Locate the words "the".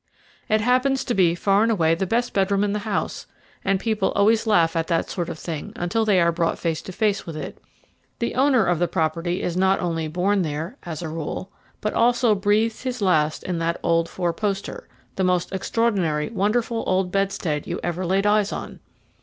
1.93-2.07, 2.73-2.79, 8.17-8.33, 8.79-8.87, 13.59-13.77, 15.17-15.23